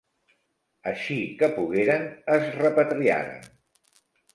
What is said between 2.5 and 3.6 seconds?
repatriaren.